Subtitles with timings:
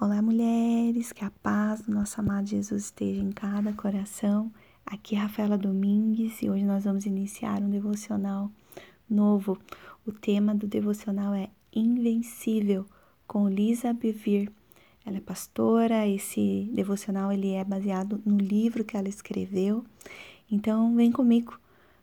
[0.00, 4.52] Olá, mulheres, que a paz do nosso amado Jesus esteja em cada coração.
[4.84, 8.50] Aqui é Rafaela Domingues e hoje nós vamos iniciar um devocional
[9.08, 9.56] novo.
[10.04, 12.84] O tema do devocional é Invencível,
[13.24, 14.50] com Lisa Bevir.
[15.06, 19.84] Ela é pastora, esse devocional ele é baseado no livro que ela escreveu.
[20.50, 21.58] Então, vem comigo.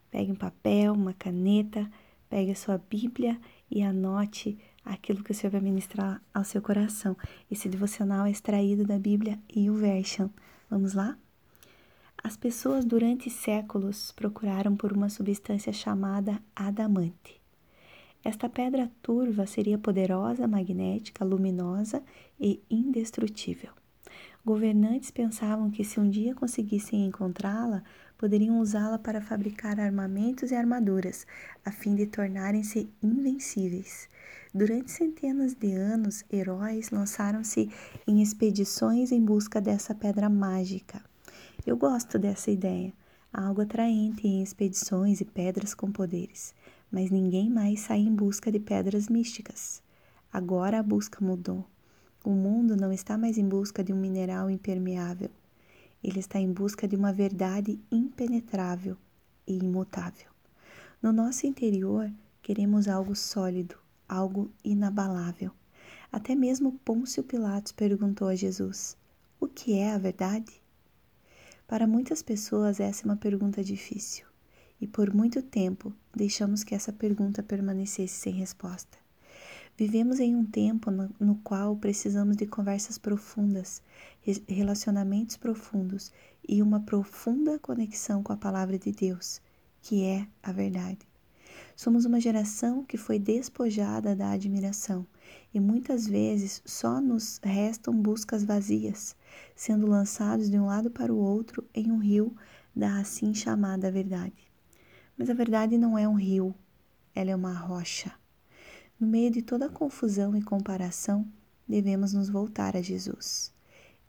[0.10, 1.92] Pegue um papel, uma caneta,
[2.30, 3.38] pegue a sua Bíblia
[3.70, 7.16] e anote aquilo que o Senhor vai ministrar ao seu coração.
[7.50, 10.30] Esse devocional é extraído da Bíblia e o Version.
[10.70, 11.18] Vamos lá?
[12.24, 17.42] As pessoas durante séculos procuraram por uma substância chamada adamante.
[18.24, 22.04] Esta pedra turva seria poderosa, magnética, luminosa
[22.40, 23.72] e indestrutível.
[24.46, 27.84] Governantes pensavam que se um dia conseguissem encontrá-la,
[28.18, 31.26] poderiam usá-la para fabricar armamentos e armaduras,
[31.66, 34.08] a fim de tornarem-se invencíveis.
[34.54, 37.72] Durante centenas de anos, heróis lançaram-se
[38.06, 41.02] em expedições em busca dessa pedra mágica.
[41.66, 42.92] Eu gosto dessa ideia,
[43.32, 46.54] algo atraente em expedições e pedras com poderes,
[46.92, 49.82] mas ninguém mais sai em busca de pedras místicas.
[50.34, 51.66] Agora a busca mudou.
[52.22, 55.30] O mundo não está mais em busca de um mineral impermeável.
[56.04, 58.98] Ele está em busca de uma verdade impenetrável
[59.48, 60.28] e imutável.
[61.02, 62.12] No nosso interior,
[62.42, 63.81] queremos algo sólido,
[64.12, 65.52] algo inabalável.
[66.12, 68.98] Até mesmo Pôncio Pilatos perguntou a Jesus:
[69.40, 70.62] O que é a verdade?
[71.66, 74.26] Para muitas pessoas, essa é uma pergunta difícil,
[74.82, 78.98] e por muito tempo deixamos que essa pergunta permanecesse sem resposta.
[79.78, 83.82] Vivemos em um tempo no, no, qual precisamos de conversas profundas,
[84.46, 86.12] relacionamentos profundos
[86.48, 89.42] e uma profunda conexão com a palavra de Deus,
[89.82, 91.11] que é a verdade.
[91.82, 95.04] Somos uma geração que foi despojada da admiração
[95.52, 99.16] e muitas vezes só nos restam buscas vazias,
[99.56, 102.36] sendo lançados de um lado para o outro em um rio
[102.76, 104.48] da assim chamada verdade.
[105.18, 106.54] Mas a verdade não é um rio,
[107.16, 108.14] ela é uma rocha.
[109.00, 111.28] No meio de toda a confusão e comparação,
[111.68, 113.52] devemos nos voltar a Jesus.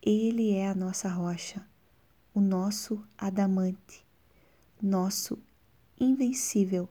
[0.02, 1.66] Ele é a nossa rocha,
[2.34, 4.04] o nosso adamante,
[4.78, 5.38] nosso
[5.98, 6.86] invencível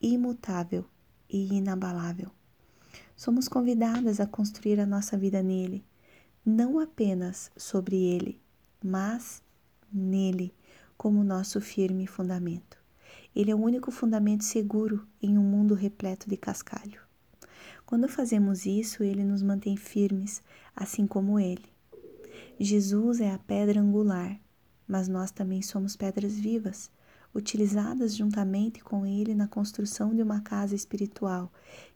[0.00, 0.84] imutável
[1.28, 2.30] e inabalável.
[3.16, 5.84] Somos convidadas a construir a nossa vida nele,
[6.44, 8.40] não apenas sobre ele,
[8.82, 9.42] mas
[9.92, 10.54] nele,
[10.96, 12.78] como nosso firme fundamento.
[13.34, 17.00] Ele é o único fundamento seguro em um mundo repleto de cascalho.
[17.84, 20.42] Quando fazemos isso, ele nos mantém firmes,
[20.74, 21.66] assim como ele.
[22.58, 24.38] Jesus é a pedra angular,
[24.86, 26.90] mas nós também somos pedras vivas
[27.34, 31.52] utilizadas juntamente com ele na construção de uma casa espiritual,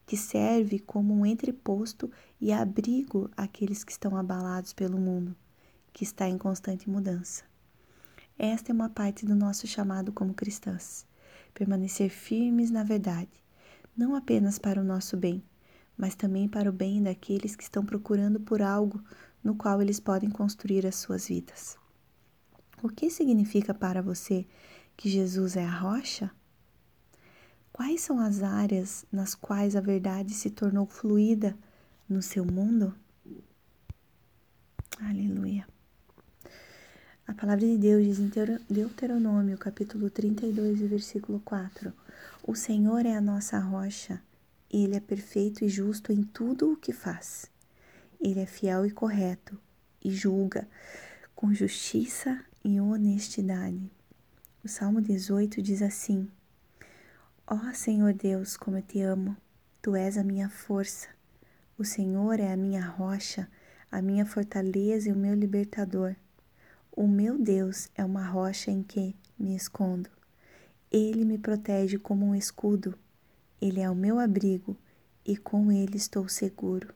[0.07, 2.11] que serve como um entreposto
[2.41, 5.35] e abrigo àqueles que estão abalados pelo mundo,
[5.93, 7.45] que está em constante mudança.
[8.39, 11.07] Esta é uma parte do nosso chamado como cristãs:
[11.55, 13.43] permanecer firmes na verdade,
[13.97, 15.43] não apenas para o nosso bem,
[15.97, 19.03] mas também para o bem daqueles que estão procurando por algo
[19.43, 21.77] no qual eles podem construir as suas vidas.
[22.83, 24.47] O que significa para você
[24.97, 26.31] que Jesus é a rocha?
[27.73, 31.57] Quais são as áreas nas quais a verdade se tornou fluida
[32.09, 32.95] no seu mundo?
[35.01, 35.67] Aleluia.
[37.27, 38.31] A palavra de Deus diz em
[38.69, 41.93] Deuteronômio, capítulo 32, versículo 4:
[42.47, 44.21] O Senhor é a nossa rocha,
[44.71, 47.51] ele é perfeito e justo em tudo o que faz.
[48.21, 49.59] Ele é fiel e correto
[50.05, 50.69] e julga
[51.35, 53.91] com justiça e honestidade.
[54.65, 56.31] O Salmo 18 diz assim:
[57.45, 59.37] Ó oh, Senhor Deus, como eu te amo,
[59.83, 61.09] tu és a minha força.
[61.77, 63.51] O Senhor é a minha rocha,
[63.91, 66.15] a minha fortaleza e o meu libertador.
[66.93, 70.09] O meu Deus é uma rocha em que me escondo.
[70.93, 72.97] Ele me protege como um escudo.
[73.61, 74.77] Ele é o meu abrigo
[75.27, 76.95] e com ele estou seguro.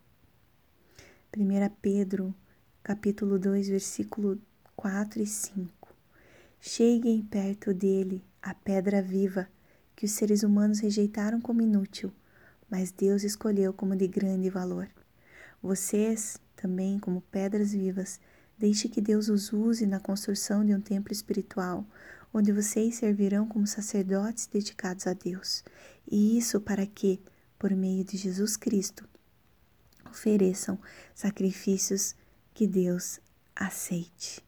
[1.37, 2.33] 1 Pedro,
[2.81, 4.41] capítulo 2, versículo
[4.77, 5.76] 4 e 5.
[6.61, 9.49] Cheguem perto dele, a pedra viva,
[9.95, 12.13] que os seres humanos rejeitaram como inútil,
[12.71, 14.89] mas Deus escolheu como de grande valor.
[15.63, 18.21] Vocês, também, como pedras vivas,
[18.59, 21.87] deixe que Deus os use na construção de um templo espiritual,
[22.33, 25.65] onde vocês servirão como sacerdotes dedicados a Deus.
[26.11, 27.21] E isso para que,
[27.59, 29.09] por meio de Jesus Cristo,
[30.05, 30.79] ofereçam
[31.15, 32.15] sacrifícios
[32.53, 33.21] que Deus
[33.55, 34.46] aceite.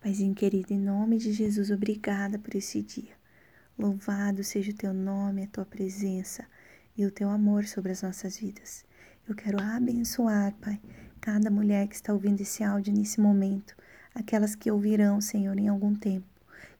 [0.00, 3.12] Paizinho querido, em nome de Jesus, obrigada por esse dia.
[3.78, 6.46] Louvado seja o teu nome, a tua presença
[6.96, 8.82] e o teu amor sobre as nossas vidas.
[9.28, 10.80] Eu quero abençoar, Pai,
[11.20, 13.76] cada mulher que está ouvindo esse áudio nesse momento,
[14.14, 16.26] aquelas que ouvirão, Senhor, em algum tempo.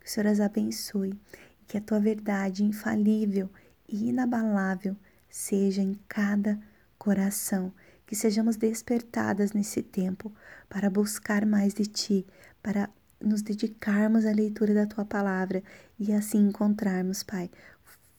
[0.01, 1.13] Que o Senhor as abençoe
[1.61, 3.51] e que a tua verdade infalível
[3.87, 4.97] e inabalável
[5.29, 6.59] seja em cada
[6.99, 7.71] coração.
[8.07, 10.33] Que sejamos despertadas nesse tempo
[10.71, 12.27] para buscar mais de ti,
[12.63, 12.89] para
[13.21, 15.63] nos dedicarmos à leitura da tua palavra
[15.99, 17.51] e assim encontrarmos, Pai,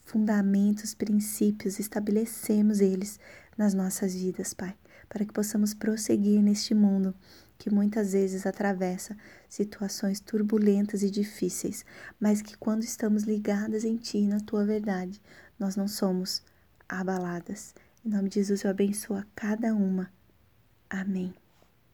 [0.06, 3.20] fundamentos, princípios, estabelecemos eles
[3.58, 4.76] nas nossas vidas, Pai,
[5.10, 7.16] para que possamos prosseguir neste mundo
[7.58, 9.16] que muitas vezes atravessa
[9.48, 11.86] situações turbulentas e difíceis,
[12.20, 15.22] mas que quando estamos ligadas em Ti, na Tua verdade,
[15.60, 16.42] nós não somos
[16.90, 17.76] abaladas.
[18.04, 20.12] Em nome de Jesus, eu abençoo a cada uma.
[20.90, 21.41] Amém.